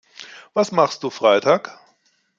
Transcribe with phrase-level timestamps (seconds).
[0.55, 1.79] Was machst du Freitag?